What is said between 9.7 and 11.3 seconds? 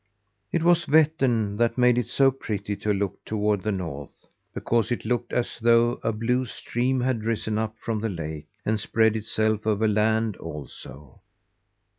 land also.